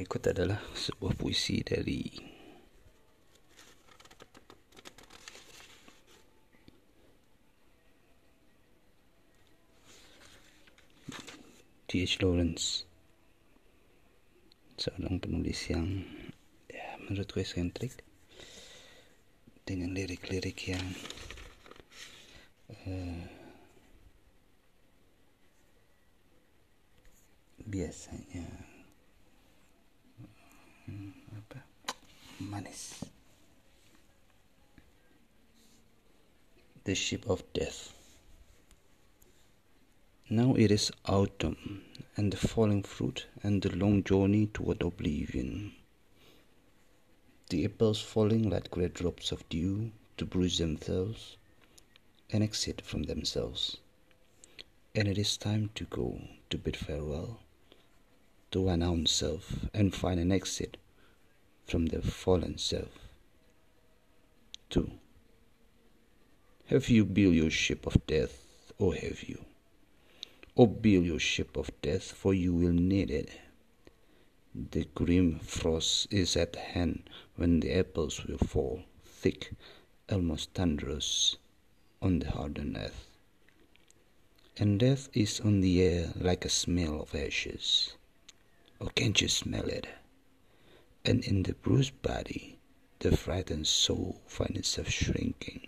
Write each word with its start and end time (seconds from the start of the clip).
Berikut 0.00 0.32
adalah 0.32 0.56
sebuah 0.72 1.12
puisi 1.12 1.60
dari 1.60 2.08
T.H. 11.84 12.16
Lawrence 12.24 12.88
seorang 14.80 15.20
penulis 15.20 15.68
yang 15.68 16.00
ya, 16.64 16.96
menurutku 17.04 17.44
eksentrik 17.44 18.00
dengan 19.68 19.92
lirik-lirik 19.92 20.56
yang 20.64 20.86
uh, 22.72 23.20
biasanya 27.68 28.69
manis 32.50 33.04
The 36.84 36.94
Ship 36.94 37.24
of 37.28 37.44
Death 37.52 37.94
Now 40.28 40.54
it 40.54 40.70
is 40.70 40.90
autumn, 41.06 41.84
and 42.16 42.32
the 42.32 42.36
falling 42.36 42.82
fruit, 42.82 43.26
and 43.42 43.62
the 43.62 43.74
long 43.76 44.02
journey 44.02 44.46
toward 44.46 44.82
oblivion. 44.82 45.72
The 47.50 47.64
apples 47.64 48.00
falling 48.00 48.48
like 48.50 48.70
great 48.70 48.94
drops 48.94 49.30
of 49.32 49.48
dew 49.48 49.92
to 50.16 50.24
bruise 50.24 50.58
themselves 50.58 51.36
and 52.30 52.42
exit 52.42 52.80
from 52.80 53.04
themselves. 53.04 53.76
And 54.94 55.06
it 55.06 55.18
is 55.18 55.36
time 55.36 55.70
to 55.76 55.84
go 55.84 56.20
to 56.50 56.58
bid 56.58 56.76
farewell 56.76 57.40
to 58.50 58.60
one 58.62 58.82
own 58.82 59.06
self 59.06 59.66
and 59.72 59.94
find 59.94 60.18
an 60.18 60.32
exit 60.32 60.76
from 61.70 61.86
the 61.86 62.02
fallen 62.02 62.58
self. 62.58 63.08
2. 64.70 64.90
Have 66.66 66.88
you 66.88 67.04
built 67.04 67.34
your 67.34 67.50
ship 67.50 67.86
of 67.86 68.06
death, 68.06 68.72
or 68.78 68.94
have 68.94 69.22
you? 69.22 69.44
or 70.60 70.68
build 70.68 71.06
your 71.06 71.18
ship 71.18 71.56
of 71.56 71.70
death, 71.80 72.12
for 72.12 72.34
you 72.34 72.52
will 72.52 72.72
need 72.72 73.10
it. 73.10 73.30
The 74.54 74.86
grim 74.94 75.38
frost 75.38 76.12
is 76.12 76.36
at 76.36 76.56
hand 76.56 77.08
when 77.36 77.60
the 77.60 77.72
apples 77.72 78.26
will 78.26 78.36
fall, 78.36 78.82
thick, 79.04 79.52
almost 80.10 80.50
thunderous, 80.52 81.36
on 82.02 82.18
the 82.18 82.30
hardened 82.30 82.76
earth. 82.76 83.06
And 84.58 84.78
death 84.78 85.08
is 85.14 85.40
on 85.40 85.60
the 85.60 85.82
air 85.82 86.12
like 86.16 86.44
a 86.44 86.50
smell 86.50 87.00
of 87.00 87.14
ashes. 87.14 87.94
Oh, 88.80 88.90
can't 88.94 89.20
you 89.20 89.28
smell 89.28 89.66
it? 89.66 89.86
And 91.04 91.24
in 91.24 91.44
the 91.44 91.54
bruised 91.54 92.02
body, 92.02 92.58
the 92.98 93.16
frightened 93.16 93.66
soul 93.66 94.20
finds 94.26 94.58
itself 94.58 94.90
shrinking, 94.90 95.66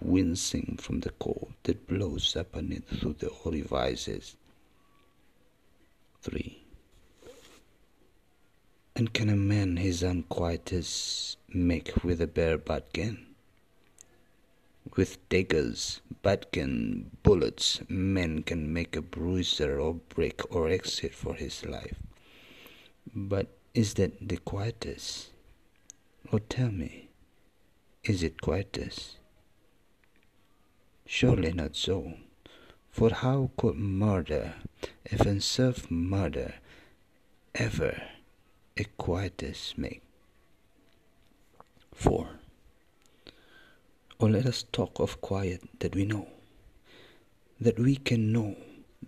wincing 0.00 0.78
from 0.80 1.00
the 1.00 1.10
cold 1.10 1.52
that 1.64 1.88
blows 1.88 2.36
upon 2.36 2.70
it 2.70 2.86
through 2.86 3.16
the 3.18 3.28
orifices. 3.28 4.36
3. 6.22 6.62
And 8.94 9.12
can 9.12 9.28
a 9.28 9.36
man 9.36 9.76
his 9.76 10.02
unquietus 10.02 11.36
make 11.48 12.04
with 12.04 12.20
a 12.20 12.26
bare 12.28 12.58
bodkin? 12.58 13.26
With 14.96 15.28
daggers, 15.28 16.00
bodkin, 16.22 17.10
bullets, 17.24 17.80
men 17.88 18.42
can 18.44 18.72
make 18.72 18.94
a 18.94 19.02
bruiser 19.02 19.80
or 19.80 19.94
break 19.94 20.54
or 20.54 20.68
exit 20.68 21.14
for 21.14 21.34
his 21.34 21.64
life. 21.66 22.00
But 23.14 23.57
is 23.78 23.94
that 23.94 24.28
the 24.28 24.38
quietus? 24.38 25.30
Or 26.32 26.40
tell 26.40 26.72
me, 26.72 27.10
is 28.02 28.24
it 28.24 28.40
quietus? 28.40 29.18
Surely 31.06 31.52
not 31.52 31.76
so. 31.76 32.14
For 32.90 33.10
how 33.10 33.52
could 33.56 33.76
murder, 33.76 34.54
even 35.12 35.40
self 35.40 35.88
murder, 35.92 36.54
ever 37.54 38.02
a 38.76 38.82
quietus 38.96 39.74
make? 39.76 40.02
4. 41.94 42.30
Or 44.18 44.28
let 44.28 44.44
us 44.46 44.64
talk 44.72 44.98
of 44.98 45.20
quiet 45.20 45.62
that 45.78 45.94
we 45.94 46.04
know, 46.04 46.26
that 47.60 47.78
we 47.78 47.94
can 47.94 48.32
know 48.32 48.56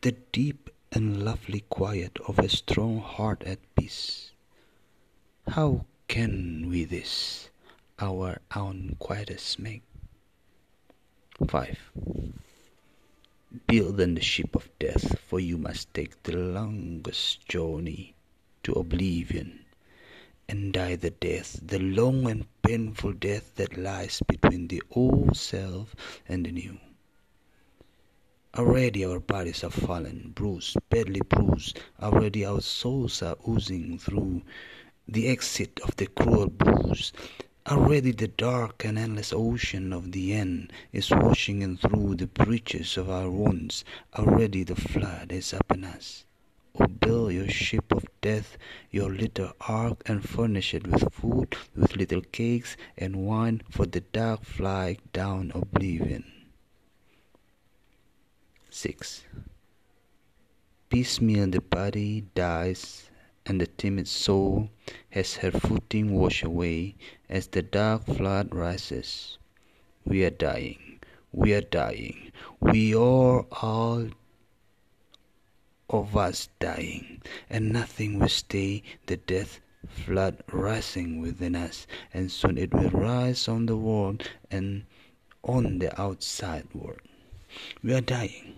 the 0.00 0.12
deep 0.32 0.70
and 0.90 1.22
lovely 1.22 1.64
quiet 1.68 2.18
of 2.26 2.38
a 2.38 2.48
strong 2.48 3.00
heart 3.00 3.42
at 3.44 3.58
peace. 3.76 4.30
How 5.46 5.84
can 6.08 6.68
we 6.70 6.84
this, 6.84 7.50
our 7.98 8.40
own 8.56 8.96
quietus 8.98 9.58
make? 9.58 9.82
5. 11.46 11.78
Build 13.66 13.98
then 13.98 14.14
the 14.14 14.22
ship 14.22 14.56
of 14.56 14.70
death, 14.78 15.18
for 15.20 15.38
you 15.38 15.58
must 15.58 15.92
take 15.92 16.22
the 16.22 16.36
longest 16.36 17.46
journey 17.46 18.14
to 18.62 18.72
oblivion, 18.72 19.64
and 20.48 20.72
die 20.72 20.96
the 20.96 21.10
death, 21.10 21.60
the 21.62 21.78
long 21.78 22.26
and 22.28 22.46
painful 22.62 23.12
death 23.12 23.54
that 23.56 23.76
lies 23.76 24.22
between 24.26 24.68
the 24.68 24.82
old 24.92 25.36
self 25.36 25.94
and 26.26 26.46
the 26.46 26.52
new. 26.52 26.78
Already 28.56 29.04
our 29.04 29.20
bodies 29.20 29.62
are 29.62 29.70
fallen, 29.70 30.32
bruised, 30.34 30.78
badly 30.88 31.20
bruised. 31.20 31.80
Already 32.00 32.44
our 32.44 32.60
souls 32.60 33.20
are 33.22 33.36
oozing 33.48 33.98
through 33.98 34.42
the 35.06 35.28
exit 35.28 35.80
of 35.84 35.94
the 35.96 36.06
cruel 36.06 36.48
bruise. 36.48 37.12
Already 37.66 38.12
the 38.12 38.28
dark 38.28 38.84
and 38.84 38.98
endless 38.98 39.32
ocean 39.32 39.92
of 39.92 40.12
the 40.12 40.32
end 40.32 40.72
is 40.92 41.10
washing 41.10 41.62
in 41.62 41.76
through 41.76 42.16
the 42.16 42.26
breaches 42.26 42.96
of 42.96 43.10
our 43.10 43.30
wounds. 43.30 43.84
Already 44.18 44.64
the 44.64 44.74
flood 44.74 45.30
is 45.30 45.52
upon 45.52 45.84
us. 45.84 46.24
O 46.78 46.86
build 46.86 47.32
your 47.32 47.48
ship 47.48 47.92
of 47.92 48.04
death, 48.20 48.58
your 48.90 49.10
little 49.10 49.52
ark, 49.60 50.02
and 50.06 50.28
furnish 50.28 50.74
it 50.74 50.86
with 50.86 51.12
food, 51.12 51.54
with 51.76 51.96
little 51.96 52.22
cakes 52.22 52.76
and 52.98 53.26
wine 53.26 53.62
for 53.70 53.86
the 53.86 54.00
dark 54.00 54.44
flight 54.44 55.00
down 55.12 55.52
oblivion. 55.54 56.24
6. 58.70 59.24
Piecemeal 60.88 61.46
the 61.46 61.60
body 61.60 62.24
dies 62.34 63.10
and 63.46 63.60
the 63.60 63.66
timid 63.66 64.08
soul 64.08 64.70
has 65.10 65.36
her 65.36 65.50
footing 65.50 66.14
washed 66.14 66.42
away 66.42 66.94
as 67.28 67.48
the 67.48 67.62
dark 67.62 68.04
flood 68.06 68.54
rises. 68.54 69.38
We 70.04 70.24
are 70.24 70.30
dying, 70.30 71.00
we 71.32 71.52
are 71.54 71.60
dying, 71.60 72.32
we 72.60 72.94
are 72.94 73.44
all 73.52 74.08
of 75.90 76.16
us 76.16 76.48
dying, 76.58 77.22
and 77.50 77.72
nothing 77.72 78.18
will 78.18 78.28
stay 78.28 78.82
the 79.06 79.16
death 79.16 79.60
flood 79.88 80.42
rising 80.50 81.20
within 81.20 81.54
us, 81.54 81.86
and 82.12 82.30
soon 82.30 82.56
it 82.56 82.72
will 82.72 82.90
rise 82.90 83.48
on 83.48 83.66
the 83.66 83.76
world 83.76 84.28
and 84.50 84.84
on 85.42 85.78
the 85.78 86.00
outside 86.00 86.66
world. 86.72 87.00
We 87.82 87.92
are 87.92 88.00
dying, 88.00 88.56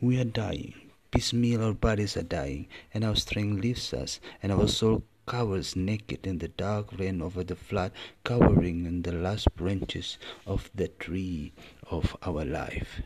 we 0.00 0.20
are 0.20 0.24
dying, 0.24 0.74
piecemeal 1.14 1.62
our 1.62 1.72
bodies 1.72 2.16
are 2.16 2.24
dying, 2.24 2.66
and 2.92 3.04
our 3.04 3.14
strength 3.14 3.62
leaves 3.62 3.94
us, 3.94 4.18
and 4.42 4.50
our 4.50 4.66
soul 4.66 5.04
cowers 5.28 5.76
naked 5.76 6.26
in 6.26 6.38
the 6.38 6.48
dark 6.48 6.88
rain 6.98 7.22
over 7.22 7.44
the 7.44 7.54
flood, 7.54 7.92
cowering 8.24 8.84
in 8.84 9.02
the 9.02 9.12
last 9.12 9.54
branches 9.54 10.18
of 10.44 10.68
the 10.74 10.88
tree 10.88 11.52
of 11.88 12.16
our 12.26 12.44
life. 12.44 13.00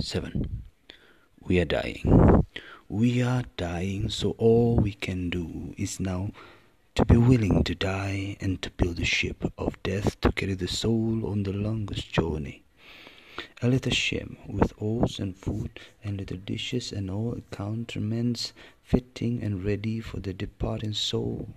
7. 0.00 0.62
We 1.42 1.60
are 1.60 1.66
dying. 1.66 2.46
We 2.88 3.22
are 3.22 3.44
dying, 3.58 4.08
so 4.08 4.30
all 4.38 4.76
we 4.76 4.94
can 4.94 5.28
do 5.28 5.74
is 5.76 6.00
now 6.00 6.30
to 6.94 7.04
be 7.04 7.18
willing 7.18 7.62
to 7.64 7.74
die 7.74 8.38
and 8.40 8.62
to 8.62 8.70
build 8.70 8.98
a 9.00 9.04
ship 9.04 9.44
of 9.58 9.82
death 9.82 10.18
to 10.22 10.32
carry 10.32 10.54
the 10.54 10.68
soul 10.68 11.26
on 11.26 11.42
the 11.42 11.52
longest 11.52 12.10
journey. 12.10 12.63
A 13.64 13.68
little 13.68 13.92
ship 13.92 14.28
with 14.46 14.74
oars 14.76 15.18
and 15.18 15.34
food 15.34 15.80
and 16.02 16.18
little 16.18 16.36
dishes 16.36 16.92
and 16.92 17.10
all 17.10 17.32
accoutrements 17.32 18.52
fitting 18.82 19.42
and 19.42 19.64
ready 19.64 20.00
for 20.00 20.20
the 20.20 20.34
departing 20.34 20.92
soul. 20.92 21.48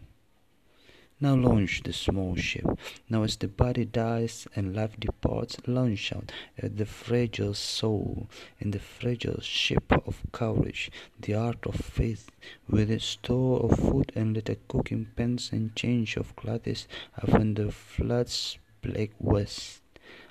Now 1.20 1.36
launch 1.36 1.84
the 1.84 1.92
small 1.92 2.38
ship. 2.38 2.66
Now 3.10 3.24
as 3.24 3.36
the 3.36 3.50
body 3.50 3.84
dies 3.84 4.48
and 4.56 4.74
life 4.74 4.98
departs, 4.98 5.58
launch 5.68 6.14
out 6.14 6.32
at 6.58 6.78
the 6.78 6.86
fragile 6.86 7.54
soul 7.54 8.30
in 8.58 8.72
the 8.72 8.80
fragile 8.80 9.42
ship 9.42 9.92
of 9.92 10.24
courage, 10.32 10.90
the 11.20 11.34
art 11.34 11.66
of 11.66 11.76
faith, 11.76 12.32
with 12.70 12.90
its 12.90 13.04
store 13.04 13.60
of 13.60 13.78
food 13.78 14.14
and 14.16 14.34
little 14.34 14.56
cooking 14.70 15.08
pans 15.18 15.50
and 15.52 15.76
change 15.76 16.16
of 16.16 16.38
clothes 16.38 16.88
upon 17.18 17.56
the 17.56 17.70
flood's 17.70 18.58
black 18.82 19.10
west 19.20 19.82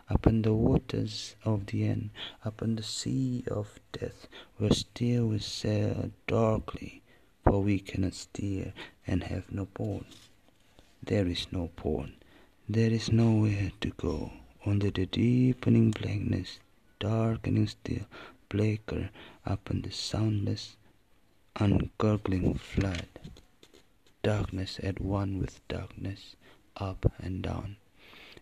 upon 0.08 0.42
the 0.42 0.54
waters 0.54 1.36
of 1.44 1.66
the 1.66 1.84
end, 1.84 2.10
upon 2.44 2.76
the 2.76 2.82
sea 2.82 3.44
of 3.50 3.80
death, 3.92 4.26
where 4.56 4.72
still 4.72 5.26
we 5.26 5.38
sail 5.38 6.10
darkly 6.26 7.02
for 7.42 7.62
we 7.62 7.78
cannot 7.78 8.14
steer 8.14 8.72
and 9.06 9.24
have 9.24 9.52
no 9.52 9.66
port. 9.66 10.04
There 11.02 11.26
is 11.26 11.46
no 11.52 11.70
port, 11.76 12.10
there 12.68 12.90
is 12.90 13.12
nowhere 13.12 13.70
to 13.80 13.90
go. 13.90 14.32
Under 14.64 14.90
the 14.90 15.06
deepening 15.06 15.92
blackness, 15.92 16.58
darkening 16.98 17.68
still, 17.68 18.06
blacker 18.48 19.10
upon 19.44 19.82
the 19.82 19.92
soundless, 19.92 20.76
uncurling 21.54 22.54
flood. 22.54 23.06
Darkness 24.24 24.80
at 24.82 25.00
one 25.00 25.38
with 25.38 25.60
darkness, 25.68 26.34
up 26.76 27.12
and 27.18 27.42
down, 27.42 27.76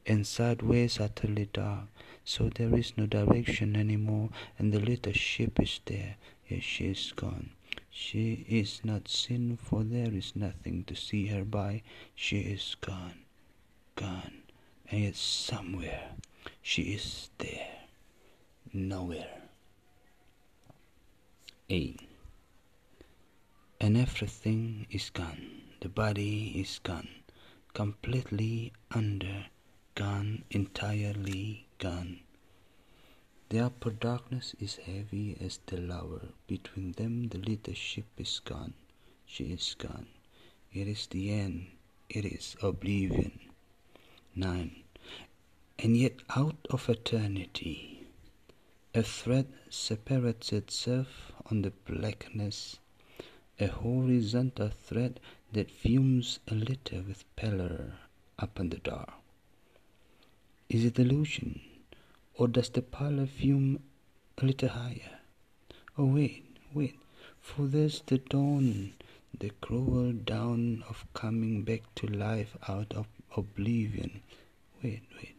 and 0.07 0.27
sideways 0.27 1.01
utterly 1.01 1.49
dark, 1.53 1.87
so 2.25 2.51
there 2.55 2.75
is 2.75 2.93
no 2.97 3.07
direction 3.07 3.77
any 3.77 3.97
more, 3.97 4.31
and 4.59 4.73
the 4.73 4.81
little 4.81 5.13
ship 5.13 5.61
is 5.61 5.81
there, 5.87 6.17
yet 6.49 6.63
she 6.63 6.87
is 6.87 7.13
gone. 7.15 7.51
She 7.91 8.45
is 8.49 8.81
not 8.85 9.09
seen, 9.09 9.57
for 9.57 9.85
there 9.85 10.13
is 10.13 10.35
nothing 10.35 10.85
to 10.85 10.97
see 10.97 11.27
her 11.29 11.45
by. 11.45 11.83
She 12.15 12.41
is 12.41 12.77
gone, 12.81 13.25
gone, 13.95 14.43
and 14.91 15.03
yet 15.05 15.17
somewhere 15.17 16.11
she 16.61 16.83
is 16.95 17.31
there, 17.39 17.79
nowhere. 18.73 19.43
A. 21.71 21.97
And 23.81 23.97
everything 23.97 24.87
is 24.91 25.11
gone. 25.11 25.63
The 25.81 25.89
body 25.89 26.61
is 26.61 26.79
gone, 26.83 27.09
completely 27.73 28.73
under, 28.91 29.47
gone, 29.95 30.45
entirely 30.51 31.67
gone. 31.79 32.21
The 33.49 33.61
upper 33.61 33.91
darkness 33.91 34.55
is 34.59 34.77
heavy 34.77 35.37
as 35.41 35.61
the 35.67 35.77
lower. 35.77 36.23
Between 36.49 36.93
them 36.93 37.29
the 37.29 37.39
little 37.39 37.75
ship 37.75 38.07
is 38.17 38.41
gone. 38.45 38.75
She 39.27 39.53
is 39.53 39.75
gone. 39.79 40.07
It 40.73 40.89
is 40.89 41.07
the 41.07 41.31
end. 41.31 41.67
It 42.09 42.25
is 42.25 42.57
oblivion. 42.63 43.39
9. 44.35 44.83
And 45.79 45.97
yet 45.97 46.15
out 46.35 46.67
of 46.71 46.89
eternity, 46.89 48.07
a 48.95 49.03
thread 49.03 49.47
separates 49.71 50.53
itself 50.53 51.33
on 51.51 51.63
the 51.63 51.71
blackness, 51.71 52.79
a 53.61 53.67
horizontal 53.67 54.71
thread 54.71 55.21
that 55.53 55.71
fumes 55.71 56.41
a 56.49 56.55
little 56.55 57.03
with 57.03 57.25
pallor 57.37 57.95
upon 58.39 58.71
the 58.71 58.79
dark. 58.79 59.24
Is 60.75 60.85
it 60.85 60.99
illusion? 60.99 61.61
Or 62.35 62.49
does 62.49 62.69
the 62.69 62.83
pallor 62.83 63.27
fume 63.27 63.79
a 64.39 64.45
little 64.45 64.71
higher? 64.71 65.21
Oh, 65.97 66.07
wait, 66.07 66.45
wait, 66.75 66.99
for 67.41 67.67
there's 67.67 68.03
the 68.07 68.19
dawn, 68.19 68.95
the 69.39 69.53
cruel 69.61 70.11
dawn 70.11 70.83
of 70.89 71.07
coming 71.15 71.63
back 71.63 71.83
to 71.95 72.09
life 72.09 72.57
out 72.67 72.93
of 72.93 73.07
oblivion. 73.37 74.21
Wait, 74.83 75.03
wait, 75.17 75.37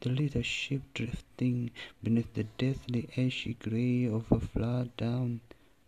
the 0.00 0.10
little 0.10 0.42
ship 0.42 0.82
drifting 0.92 1.70
beneath 2.02 2.34
the 2.34 2.44
deathly 2.58 3.08
ashy 3.16 3.54
gray 3.54 4.04
of 4.04 4.30
a 4.30 4.38
flood 4.38 4.94
down. 4.98 5.40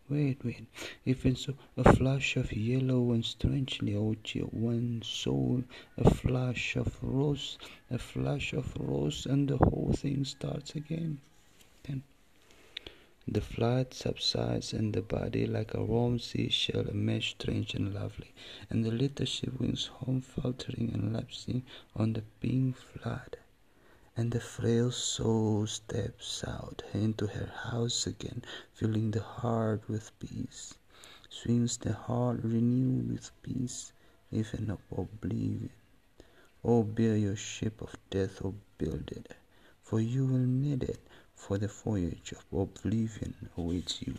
Wait, 0.09 0.43
wait, 0.45 0.65
even 1.05 1.35
so, 1.35 1.53
a 1.75 1.93
flash 1.93 2.37
of 2.37 2.53
yellow 2.53 3.11
and 3.11 3.25
strangely 3.25 3.93
old 3.93 4.25
one 4.51 5.01
soul, 5.03 5.63
a 5.97 6.09
flash 6.09 6.77
of 6.77 6.97
rose, 7.03 7.57
a 7.91 7.97
flash 7.97 8.53
of 8.53 8.73
rose, 8.79 9.25
and 9.25 9.49
the 9.49 9.57
whole 9.57 9.91
thing 9.93 10.23
starts 10.23 10.75
again. 10.75 11.19
Then 11.83 12.03
the 13.27 13.41
flood 13.41 13.93
subsides, 13.93 14.71
and 14.71 14.93
the 14.93 15.01
body, 15.01 15.45
like 15.45 15.73
a 15.73 15.83
warm 15.83 16.19
seashell, 16.19 16.87
emerges 16.87 17.31
strange 17.31 17.73
and 17.73 17.93
lovely, 17.93 18.31
and 18.69 18.85
the 18.85 18.91
little 18.91 19.25
ship 19.25 19.59
wings 19.59 19.87
home, 19.87 20.21
faltering 20.21 20.91
and 20.93 21.11
lapsing 21.11 21.63
on 21.97 22.13
the 22.13 22.23
pink 22.39 22.77
flood. 22.77 23.35
And 24.17 24.33
the 24.33 24.41
frail 24.41 24.89
soul 24.89 25.69
steps 25.69 26.41
out 26.41 26.81
into 26.91 27.29
her 27.29 27.53
house 27.69 28.09
again, 28.09 28.41
filling 28.73 29.13
the 29.13 29.21
heart 29.21 29.85
with 29.85 30.09
peace. 30.17 30.73
Swims 31.29 31.77
the 31.77 31.93
heart 31.93 32.41
renewed 32.41 33.13
with 33.13 33.29
peace, 33.45 33.93
even 34.33 34.73
of 34.73 34.81
oblivion. 34.89 35.69
Oh, 36.65 36.81
build 36.81 37.21
your 37.21 37.37
ship 37.37 37.77
of 37.79 37.93
death, 38.09 38.41
or 38.41 38.57
build 38.81 39.05
it, 39.13 39.37
for 39.85 40.01
you 40.01 40.25
will 40.25 40.49
need 40.49 40.81
it, 40.81 40.97
for 41.35 41.61
the 41.61 41.69
voyage 41.69 42.33
of 42.33 42.41
oblivion 42.49 43.37
awaits 43.55 44.01
you. 44.01 44.17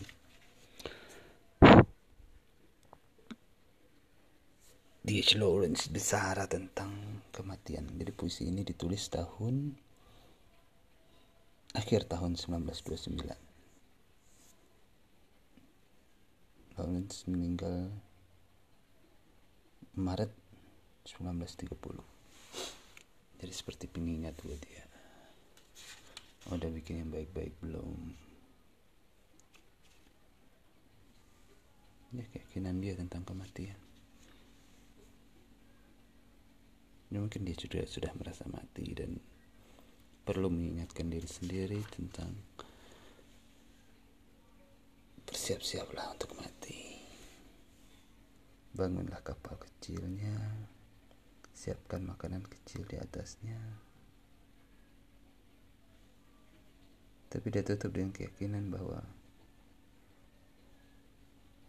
D.H. 5.03 5.35
Lawrence 5.43 5.91
bicara 5.91 6.47
tentang 6.47 7.25
kematian. 7.35 7.99
Jadi 7.99 8.13
puisi 8.15 8.47
ini 8.47 8.63
ditulis 8.63 9.11
tahun 9.11 9.88
akhir 11.77 12.09
tahun 12.09 12.41
1929. 12.41 13.19
Lawrence 16.79 17.27
meninggal 17.27 17.91
Maret 19.99 20.31
1930. 21.03 21.75
Jadi 23.43 23.53
seperti 23.53 23.91
pengingat 23.91 24.39
buat 24.41 24.61
dia. 24.63 24.87
Oh, 26.49 26.57
udah 26.57 26.71
bikin 26.71 27.03
yang 27.05 27.11
baik-baik 27.11 27.53
belum? 27.61 28.15
Ya 32.15 32.25
keyakinan 32.33 32.81
dia 32.81 32.97
tentang 32.97 33.27
kematian. 33.27 33.77
Ya, 37.09 37.19
mungkin 37.21 37.45
dia 37.45 37.57
sudah 37.57 37.85
sudah 37.89 38.13
merasa 38.17 38.45
mati 38.49 38.97
dan 38.97 39.17
perlu 40.29 40.53
mengingatkan 40.53 41.09
diri 41.09 41.25
sendiri 41.25 41.81
tentang 41.89 42.29
bersiap-siaplah 45.25 46.13
untuk 46.13 46.37
mati. 46.37 47.01
Bangunlah 48.77 49.25
kapal 49.25 49.57
kecilnya, 49.57 50.37
siapkan 51.57 52.05
makanan 52.05 52.45
kecil 52.45 52.85
di 52.85 53.01
atasnya. 53.01 53.57
Tapi 57.33 57.47
dia 57.49 57.65
tutup 57.65 57.97
dengan 57.97 58.13
keyakinan 58.13 58.69
bahwa 58.69 59.01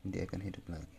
dia 0.03 0.27
akan 0.27 0.43
hidup 0.43 0.67
lagi. 0.67 0.98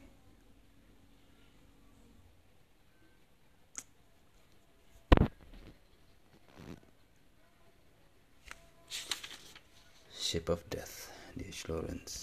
Ship 10.30 10.48
of 10.48 10.62
Death, 10.70 11.10
D.H. 11.36 11.68
Lawrence. 11.68 12.18